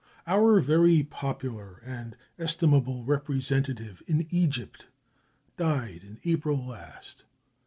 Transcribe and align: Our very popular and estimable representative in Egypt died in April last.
Our 0.25 0.61
very 0.61 1.03
popular 1.03 1.77
and 1.85 2.17
estimable 2.39 3.03
representative 3.03 4.01
in 4.07 4.25
Egypt 4.31 4.87
died 5.57 6.01
in 6.03 6.19
April 6.23 6.57
last. 6.57 7.23